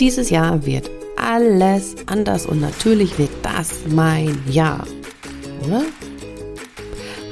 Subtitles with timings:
[0.00, 4.86] Dieses Jahr wird alles anders und natürlich wird das mein Jahr.
[5.66, 5.82] Oder?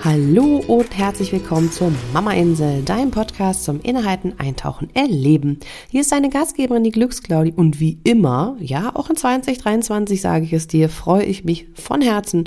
[0.05, 5.61] Hallo und herzlich willkommen zur Mama Insel, deinem Podcast zum Inhalten, Eintauchen, Erleben.
[5.89, 10.53] Hier ist deine Gastgeberin, die Glücksclaudi und wie immer, ja, auch in 2023 sage ich
[10.53, 12.45] es dir, freue ich mich von Herzen,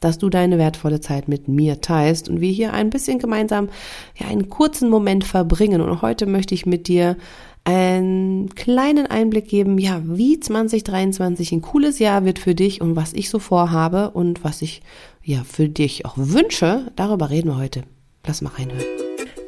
[0.00, 3.68] dass du deine wertvolle Zeit mit mir teilst und wir hier ein bisschen gemeinsam
[4.16, 5.80] ja, einen kurzen Moment verbringen.
[5.80, 7.16] Und heute möchte ich mit dir
[7.64, 13.12] einen kleinen Einblick geben, ja, wie 2023 ein cooles Jahr wird für dich und was
[13.12, 14.82] ich so vorhabe und was ich
[15.22, 16.90] ja für dich auch wünsche.
[16.96, 17.82] Darüber reden wir heute.
[18.26, 19.07] Lass mal reinhören.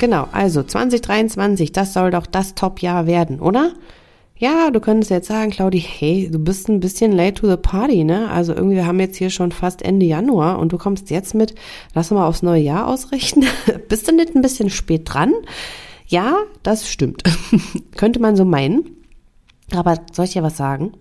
[0.00, 0.26] genau.
[0.32, 3.74] Also 2023, das soll doch das Top-Jahr werden, oder?
[4.36, 8.04] Ja, du könntest jetzt sagen, Claudi, hey, du bist ein bisschen late to the party,
[8.04, 8.30] ne?
[8.30, 11.54] Also irgendwie, wir haben jetzt hier schon fast Ende Januar und du kommst jetzt mit,
[11.94, 13.44] lass mal aufs neue Jahr ausrichten.
[13.88, 15.34] bist du nicht ein bisschen spät dran?
[16.06, 17.22] Ja, das stimmt.
[17.96, 18.96] Könnte man so meinen.
[19.72, 20.92] Aber soll ich dir was sagen?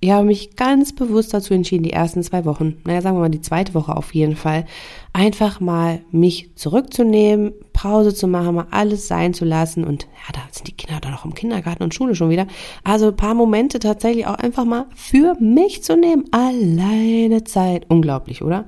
[0.00, 3.28] Ich habe mich ganz bewusst dazu entschieden, die ersten zwei Wochen, naja, sagen wir mal
[3.28, 4.64] die zweite Woche auf jeden Fall,
[5.12, 10.40] einfach mal mich zurückzunehmen, Pause zu machen, mal alles sein zu lassen und ja, da
[10.50, 12.46] sind die Kinder dann noch im Kindergarten und Schule schon wieder.
[12.84, 16.24] Also ein paar Momente tatsächlich auch einfach mal für mich zu nehmen.
[16.30, 17.84] Alleine Zeit.
[17.88, 18.64] Unglaublich, oder?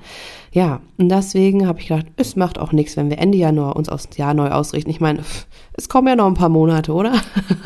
[0.53, 3.89] Ja, und deswegen habe ich gedacht, es macht auch nichts, wenn wir Ende Januar uns
[3.89, 4.91] dem Jahr neu ausrichten.
[4.91, 5.21] Ich meine,
[5.73, 7.15] es kommen ja noch ein paar Monate, oder?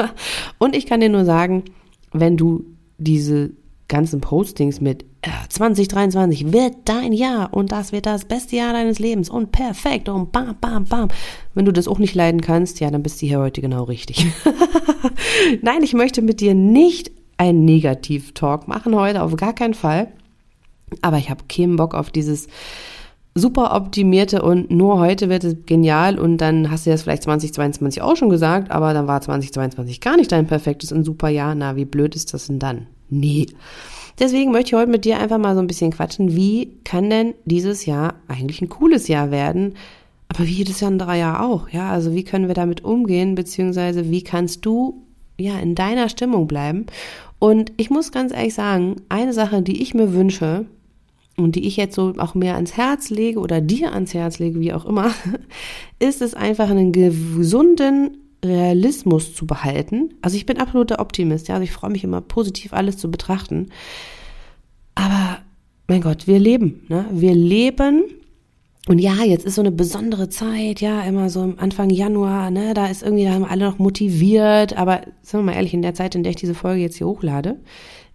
[0.59, 1.65] und ich kann dir nur sagen,
[2.13, 2.67] wenn du
[2.99, 3.51] diese
[3.89, 8.99] ganzen Postings mit äh, 2023 wird dein Jahr und das wird das beste Jahr deines
[8.99, 11.09] Lebens und perfekt und bam, bam, bam.
[11.55, 14.27] Wenn du das auch nicht leiden kannst, ja, dann bist du hier heute genau richtig.
[15.63, 20.09] Nein, ich möchte mit dir nicht einen Negativ-Talk machen heute, auf gar keinen Fall.
[21.01, 22.49] Aber ich habe keinen Bock auf dieses
[23.35, 28.03] super optimierte und nur heute wird es genial und dann hast du das vielleicht 2022
[28.03, 31.55] auch schon gesagt, aber dann war 2022 gar nicht dein perfektes und super Jahr.
[31.55, 32.87] Na, wie blöd ist das denn dann?
[33.13, 33.47] Nee.
[34.19, 36.35] Deswegen möchte ich heute mit dir einfach mal so ein bisschen quatschen.
[36.35, 39.75] Wie kann denn dieses Jahr eigentlich ein cooles Jahr werden?
[40.29, 41.91] Aber wie jedes Jahr auch, ja?
[41.91, 45.03] Also wie können wir damit umgehen, beziehungsweise wie kannst du
[45.39, 46.87] ja in deiner Stimmung bleiben?
[47.39, 50.65] Und ich muss ganz ehrlich sagen, eine Sache, die ich mir wünsche,
[51.37, 54.61] und die ich jetzt so auch mehr ans Herz lege oder dir ans Herz lege,
[54.61, 55.13] wie auch immer,
[55.99, 60.15] ist es einfach einen gesunden Realismus zu behalten.
[60.23, 63.69] Also ich bin absoluter Optimist, ja, also ich freue mich immer positiv alles zu betrachten.
[64.95, 65.39] Aber
[65.87, 67.07] mein Gott, wir leben, ne?
[67.13, 68.05] Wir leben
[68.89, 72.89] und ja, jetzt ist so eine besondere Zeit, ja, immer so Anfang Januar, ne, da
[72.89, 76.17] ist irgendwie, da haben alle noch motiviert, aber sagen wir mal ehrlich, in der Zeit,
[76.17, 77.61] in der ich diese Folge jetzt hier hochlade,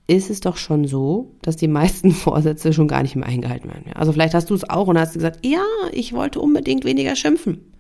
[0.08, 3.94] ist es doch schon so, dass die meisten Vorsätze schon gar nicht mehr eingehalten werden.
[3.96, 5.64] Also vielleicht hast du es auch und hast gesagt, ja,
[5.94, 7.74] ich wollte unbedingt weniger schimpfen.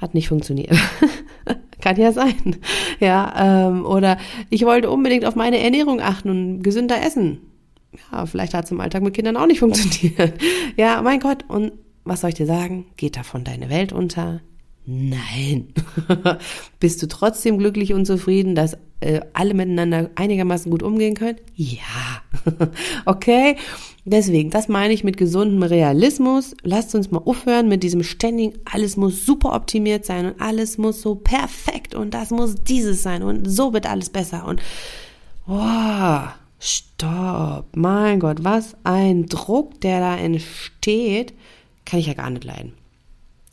[0.00, 0.70] Hat nicht funktioniert.
[1.80, 2.56] Kann ja sein.
[3.00, 4.18] Ja, ähm, oder
[4.50, 7.40] ich wollte unbedingt auf meine Ernährung achten und gesünder essen.
[8.12, 10.34] Ja, vielleicht hat es im Alltag mit Kindern auch nicht funktioniert.
[10.76, 11.44] Ja, mein Gott.
[11.48, 11.72] Und
[12.04, 12.86] was soll ich dir sagen?
[12.96, 14.40] Geht davon deine Welt unter?
[14.86, 15.72] Nein.
[16.80, 21.38] Bist du trotzdem glücklich und zufrieden, dass äh, alle miteinander einigermaßen gut umgehen können?
[21.54, 22.22] Ja.
[23.04, 23.56] okay.
[24.04, 26.56] Deswegen, das meine ich mit gesundem Realismus.
[26.62, 31.02] Lasst uns mal aufhören mit diesem ständigen, alles muss super optimiert sein und alles muss
[31.02, 34.60] so perfekt und das muss dieses sein und so wird alles besser und
[35.46, 37.66] wow, stopp.
[37.76, 41.34] Mein Gott, was ein Druck, der da entsteht,
[41.84, 42.79] kann ich ja gar nicht leiden.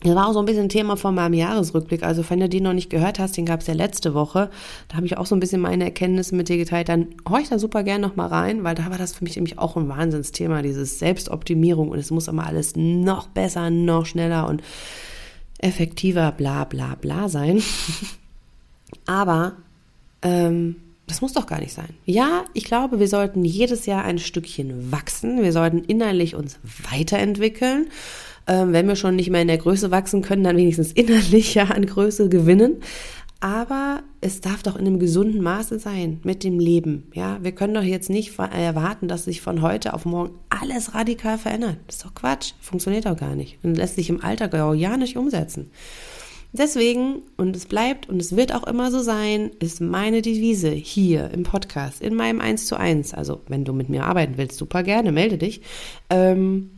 [0.01, 2.03] Das war auch so ein bisschen Thema von meinem Jahresrückblick.
[2.03, 4.51] Also wenn du den noch nicht gehört hast, den gab es ja letzte Woche.
[4.89, 6.89] Da habe ich auch so ein bisschen meine Erkenntnisse mit dir geteilt.
[6.89, 9.75] Dann horch da super gern nochmal rein, weil da war das für mich nämlich auch
[9.75, 11.89] ein Wahnsinnsthema, dieses Selbstoptimierung.
[11.89, 14.61] Und es muss immer alles noch besser, noch schneller und
[15.57, 17.63] effektiver, bla bla bla sein.
[19.07, 19.53] Aber
[20.21, 20.75] ähm,
[21.07, 21.89] das muss doch gar nicht sein.
[22.05, 25.41] Ja, ich glaube, wir sollten jedes Jahr ein Stückchen wachsen.
[25.41, 26.59] Wir sollten innerlich uns
[26.91, 27.87] weiterentwickeln
[28.47, 31.65] ähm, wenn wir schon nicht mehr in der Größe wachsen können, dann wenigstens innerlich ja
[31.65, 32.77] an Größe gewinnen.
[33.39, 37.11] Aber es darf doch in einem gesunden Maße sein mit dem Leben.
[37.13, 41.37] Ja, wir können doch jetzt nicht erwarten, dass sich von heute auf morgen alles radikal
[41.37, 41.77] verändert.
[41.85, 42.53] Das ist doch Quatsch.
[42.59, 43.59] Funktioniert doch gar nicht.
[43.61, 45.69] Und lässt sich im Alltag auch ja nicht umsetzen.
[46.53, 51.29] Deswegen, und es bleibt und es wird auch immer so sein, ist meine Devise hier
[51.31, 54.81] im Podcast, in meinem 1 zu 1, also wenn du mit mir arbeiten willst, super
[54.81, 55.61] gerne, melde dich,
[56.09, 56.71] ähm,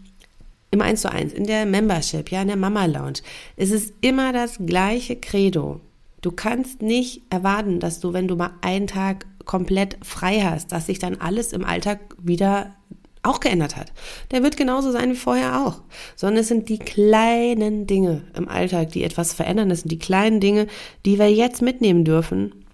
[0.72, 3.20] im 1 zu 1, in der Membership, ja, in der Mama Lounge,
[3.56, 5.82] es ist immer das gleiche Credo.
[6.22, 10.86] Du kannst nicht erwarten, dass du, wenn du mal einen Tag komplett frei hast, dass
[10.86, 12.76] sich dann alles im Alltag wieder
[13.24, 13.92] auch geändert hat.
[14.32, 15.82] Der wird genauso sein wie vorher auch.
[16.16, 19.72] Sondern es sind die kleinen Dinge im Alltag, die etwas verändern.
[19.72, 20.68] Es sind die kleinen Dinge,
[21.06, 22.66] die wir jetzt mitnehmen dürfen.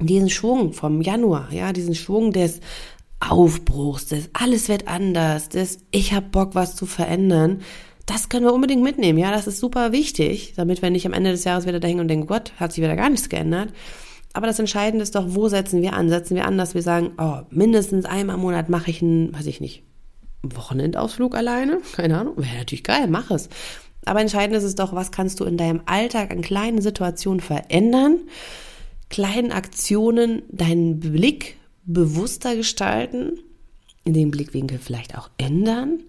[0.00, 2.60] Diesen Schwung vom Januar, ja, diesen Schwung des
[3.20, 7.60] Aufbruchs, des alles wird anders, des ich hab Bock, was zu verändern.
[8.06, 11.30] Das können wir unbedingt mitnehmen, ja, das ist super wichtig, damit wir nicht am Ende
[11.30, 13.72] des Jahres wieder dahin und denken, Gott, hat sich wieder gar nichts geändert.
[14.32, 16.08] Aber das Entscheidende ist doch, wo setzen wir an?
[16.08, 19.46] Setzen wir an, dass wir sagen, oh, mindestens einmal im Monat mache ich einen, weiß
[19.46, 19.82] ich nicht,
[20.42, 21.78] Wochenendausflug alleine?
[21.92, 22.36] Keine Ahnung.
[22.36, 23.48] Wäre natürlich geil, mach es.
[24.06, 28.20] Aber entscheidend ist es doch, was kannst du in deinem Alltag an kleinen Situationen verändern,
[29.10, 33.38] kleinen Aktionen deinen Blick bewusster gestalten,
[34.04, 36.02] in den Blickwinkel vielleicht auch ändern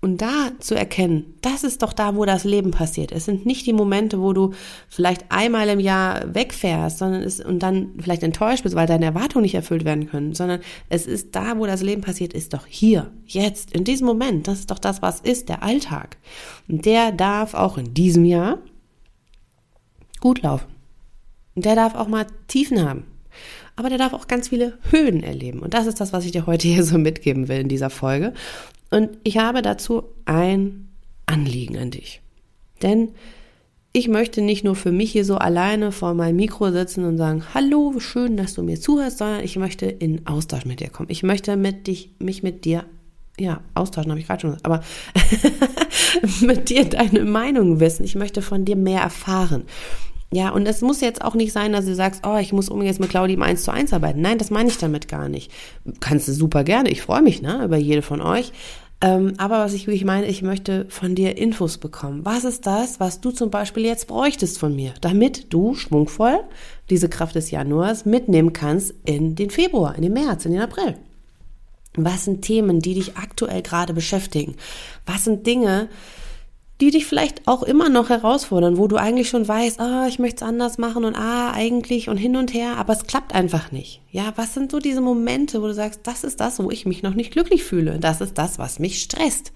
[0.00, 3.10] und da zu erkennen, das ist doch da, wo das Leben passiert.
[3.10, 4.52] Es sind nicht die Momente, wo du
[4.88, 9.42] vielleicht einmal im Jahr wegfährst, sondern es und dann vielleicht enttäuscht bist, weil deine Erwartungen
[9.42, 13.10] nicht erfüllt werden können, sondern es ist da, wo das Leben passiert, ist doch hier,
[13.26, 14.46] jetzt, in diesem Moment.
[14.46, 16.16] Das ist doch das, was ist, der Alltag.
[16.68, 18.58] Und der darf auch in diesem Jahr
[20.20, 20.68] gut laufen.
[21.56, 23.02] Und der darf auch mal Tiefen haben.
[23.78, 25.60] Aber der darf auch ganz viele Höhen erleben.
[25.60, 28.34] Und das ist das, was ich dir heute hier so mitgeben will in dieser Folge.
[28.90, 30.88] Und ich habe dazu ein
[31.26, 32.20] Anliegen an dich.
[32.82, 33.10] Denn
[33.92, 37.44] ich möchte nicht nur für mich hier so alleine vor meinem Mikro sitzen und sagen,
[37.54, 41.08] hallo, schön, dass du mir zuhörst, sondern ich möchte in Austausch mit dir kommen.
[41.08, 42.84] Ich möchte mit dich, mich mit dir,
[43.38, 44.82] ja, austauschen habe ich gerade schon gesagt, aber
[46.40, 48.02] mit dir deine Meinung wissen.
[48.02, 49.62] Ich möchte von dir mehr erfahren.
[50.30, 52.92] Ja, und es muss jetzt auch nicht sein, dass du sagst, oh, ich muss unbedingt
[52.92, 54.20] jetzt mit Claudi im 1 zu 1 arbeiten.
[54.20, 55.50] Nein, das meine ich damit gar nicht.
[56.00, 56.90] Kannst du super gerne.
[56.90, 58.52] Ich freue mich, ne, über jede von euch.
[59.00, 62.24] Ähm, aber was ich wirklich meine, ich möchte von dir Infos bekommen.
[62.24, 66.40] Was ist das, was du zum Beispiel jetzt bräuchtest von mir, damit du schwungvoll
[66.90, 70.96] diese Kraft des Januars mitnehmen kannst in den Februar, in den März, in den April?
[71.94, 74.56] Was sind Themen, die dich aktuell gerade beschäftigen?
[75.06, 75.88] Was sind Dinge,
[76.80, 80.20] die dich vielleicht auch immer noch herausfordern, wo du eigentlich schon weißt, ah, oh, ich
[80.20, 83.72] möchte es anders machen und ah, eigentlich und hin und her, aber es klappt einfach
[83.72, 84.00] nicht.
[84.12, 87.02] Ja, was sind so diese Momente, wo du sagst, das ist das, wo ich mich
[87.02, 89.52] noch nicht glücklich fühle, das ist das, was mich stresst.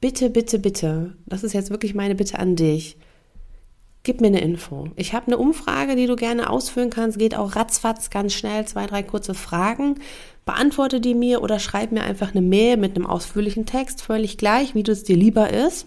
[0.00, 2.98] Bitte, bitte, bitte, das ist jetzt wirklich meine Bitte an dich.
[4.02, 4.88] Gib mir eine Info.
[4.96, 7.18] Ich habe eine Umfrage, die du gerne ausfüllen kannst.
[7.18, 8.66] Geht auch ratzfatz ganz schnell.
[8.66, 9.94] Zwei, drei kurze Fragen.
[10.44, 14.02] Beantworte die mir oder schreib mir einfach eine Mail mit einem ausführlichen Text.
[14.02, 15.86] Völlig gleich, wie du es dir lieber ist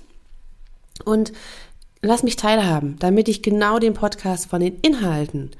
[1.05, 1.33] und
[2.01, 5.51] lass mich teilhaben, damit ich genau den Podcast von den Inhalten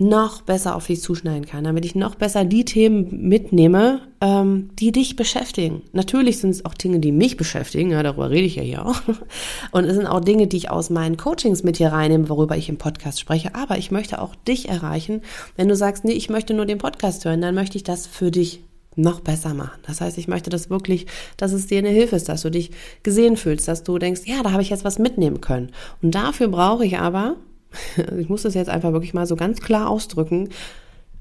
[0.00, 4.92] noch besser auf dich zuschneiden kann, damit ich noch besser die Themen mitnehme, ähm, die
[4.92, 5.82] dich beschäftigen.
[5.92, 8.96] Natürlich sind es auch Dinge, die mich beschäftigen, ja, darüber rede ich ja hier auch.
[9.72, 12.70] Und es sind auch Dinge, die ich aus meinen Coachings mit hier reinnehme, worüber ich
[12.70, 13.54] im Podcast spreche.
[13.54, 15.20] Aber ich möchte auch dich erreichen.
[15.56, 18.30] Wenn du sagst, nee, ich möchte nur den Podcast hören, dann möchte ich das für
[18.30, 18.62] dich
[18.96, 19.80] noch besser machen.
[19.86, 21.06] Das heißt, ich möchte das wirklich,
[21.36, 22.70] dass es dir eine Hilfe ist, dass du dich
[23.02, 25.70] gesehen fühlst, dass du denkst, ja, da habe ich jetzt was mitnehmen können.
[26.02, 27.36] Und dafür brauche ich aber,
[28.18, 30.48] ich muss das jetzt einfach wirklich mal so ganz klar ausdrücken,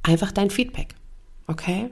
[0.03, 0.95] einfach dein Feedback.
[1.47, 1.89] Okay?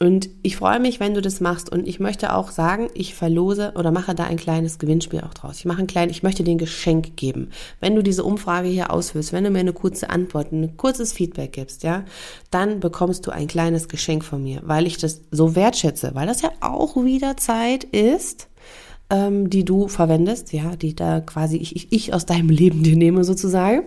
[0.00, 1.70] Und ich freue mich, wenn du das machst.
[1.70, 5.58] Und ich möchte auch sagen, ich verlose oder mache da ein kleines Gewinnspiel auch draus.
[5.58, 7.50] Ich mache ein kleines, ich möchte dir ein Geschenk geben.
[7.80, 11.52] Wenn du diese Umfrage hier ausführst, wenn du mir eine kurze Antwort, ein kurzes Feedback
[11.52, 12.04] gibst, ja,
[12.50, 16.42] dann bekommst du ein kleines Geschenk von mir, weil ich das so wertschätze, weil das
[16.42, 18.48] ja auch wieder Zeit ist,
[19.10, 22.96] ähm, die du verwendest, ja, die da quasi ich, ich, ich aus deinem Leben dir
[22.96, 23.82] nehme sozusagen.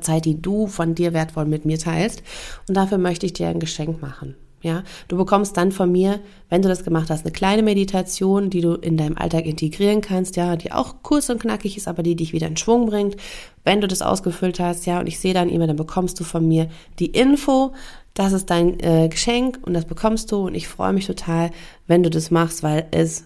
[0.00, 2.22] Zeit, die du von dir wertvoll mit mir teilst.
[2.66, 4.34] Und dafür möchte ich dir ein Geschenk machen.
[4.62, 8.62] Ja, du bekommst dann von mir, wenn du das gemacht hast, eine kleine Meditation, die
[8.62, 12.16] du in deinem Alltag integrieren kannst, ja, die auch kurz und knackig ist, aber die
[12.16, 13.16] dich wieder in Schwung bringt.
[13.64, 16.48] Wenn du das ausgefüllt hast, ja, und ich sehe dann immer, dann bekommst du von
[16.48, 17.74] mir die Info,
[18.14, 21.50] das ist dein äh, Geschenk und das bekommst du und ich freue mich total,
[21.86, 23.24] wenn du das machst, weil es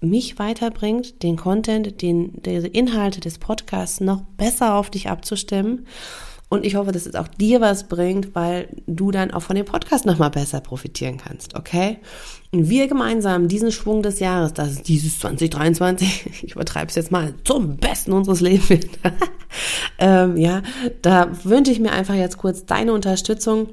[0.00, 5.86] mich weiterbringt, den Content, den, diese Inhalte des Podcasts noch besser auf dich abzustimmen
[6.50, 9.66] und ich hoffe, dass es auch dir was bringt, weil du dann auch von dem
[9.66, 11.98] Podcast nochmal besser profitieren kannst, okay?
[12.52, 17.10] Und wir gemeinsam diesen Schwung des Jahres, das ist dieses 2023, ich übertreibe es jetzt
[17.10, 18.86] mal, zum Besten unseres Lebens.
[19.98, 20.62] ähm, ja,
[21.02, 23.68] da wünsche ich mir einfach jetzt kurz deine Unterstützung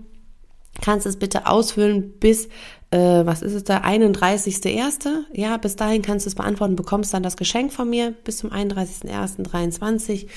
[0.82, 2.48] kannst es bitte ausfüllen bis,
[2.92, 5.08] äh, was ist es da, 31.01.
[5.34, 8.52] Ja, bis dahin kannst du es beantworten, bekommst dann das Geschenk von mir bis zum
[8.52, 10.28] 31.01.23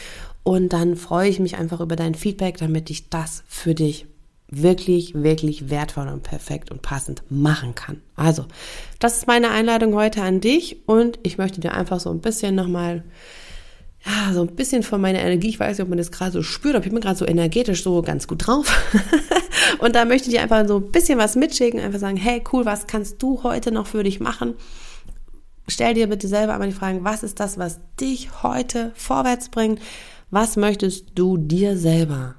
[0.43, 4.07] und dann freue ich mich einfach über dein Feedback, damit ich das für dich
[4.51, 8.01] wirklich, wirklich wertvoll und perfekt und passend machen kann.
[8.17, 8.47] Also,
[8.99, 12.55] das ist meine Einladung heute an dich und ich möchte dir einfach so ein bisschen
[12.55, 13.05] nochmal
[14.07, 16.43] ja, so ein bisschen von meiner Energie, ich weiß nicht, ob man das gerade so
[16.43, 18.73] spürt, aber ich bin gerade so energetisch so ganz gut drauf.
[19.81, 22.65] und da möchte ich dir einfach so ein bisschen was mitschicken, einfach sagen, hey, cool,
[22.65, 24.55] was kannst du heute noch für dich machen?
[25.67, 29.81] Stell dir bitte selber einmal die Fragen, was ist das, was dich heute vorwärts bringt?
[30.31, 32.35] Was möchtest du dir selber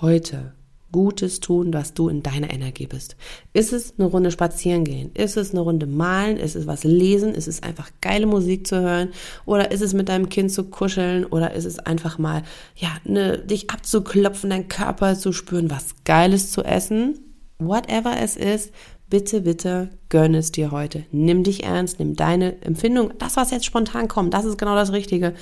[0.00, 0.52] heute
[0.92, 3.16] Gutes tun, dass du in deiner Energie bist.
[3.52, 5.10] Ist es eine Runde spazieren gehen?
[5.14, 6.36] Ist es eine Runde malen?
[6.36, 7.34] Ist es was lesen?
[7.34, 9.10] Ist es einfach geile Musik zu hören?
[9.46, 11.24] Oder ist es mit deinem Kind zu kuscheln?
[11.24, 12.42] Oder ist es einfach mal,
[12.74, 17.20] ja, ne, dich abzuklopfen, deinen Körper zu spüren, was Geiles zu essen?
[17.58, 18.72] Whatever es ist,
[19.08, 21.04] bitte, bitte gönn es dir heute.
[21.12, 24.92] Nimm dich ernst, nimm deine Empfindung, das, was jetzt spontan kommt, das ist genau das
[24.92, 25.34] Richtige.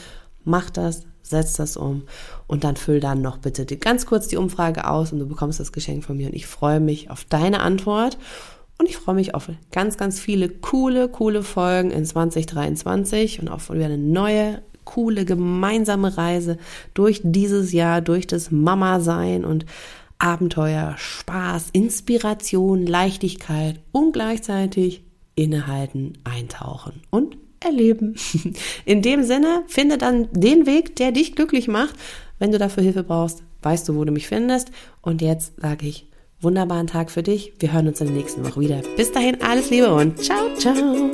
[0.45, 2.03] Mach das, setz das um
[2.47, 5.73] und dann füll dann noch bitte ganz kurz die Umfrage aus und du bekommst das
[5.73, 8.19] Geschenk von mir und ich freue mich auf deine Antwort
[8.79, 13.71] und ich freue mich auf ganz, ganz viele coole, coole Folgen in 2023 und auf
[13.71, 16.59] wieder eine neue, coole gemeinsame Reise
[16.95, 19.67] durch dieses Jahr, durch das Mama-Sein und
[20.19, 27.37] Abenteuer, Spaß, Inspiration, Leichtigkeit und gleichzeitig innehalten, eintauchen und
[27.69, 28.17] erleben.
[28.85, 31.95] In dem Sinne, finde dann den Weg, der dich glücklich macht.
[32.39, 34.71] Wenn du dafür Hilfe brauchst, weißt du, wo du mich findest.
[35.03, 36.07] Und jetzt sage ich,
[36.41, 37.53] wunderbaren Tag für dich.
[37.59, 38.83] Wir hören uns in der nächsten Woche wieder.
[38.97, 41.11] Bis dahin, alles Liebe und ciao, ciao.